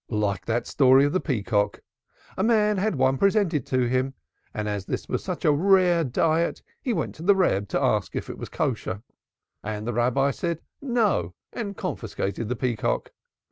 [0.09, 1.79] "Like that story of the peacock.
[2.35, 4.15] A man had one presented to him,
[4.51, 8.27] and as this is such rare diet he went to the Reb to ask if
[8.27, 9.03] it was kosher.
[9.63, 13.11] The Rabbi said 'no' and confiscated the peacock.